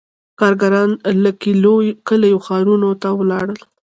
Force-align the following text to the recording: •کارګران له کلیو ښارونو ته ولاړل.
•کارګران 0.39 0.89
له 1.23 1.31
کلیو 2.07 2.35
ښارونو 2.45 2.89
ته 3.01 3.09
ولاړل. 3.19 3.59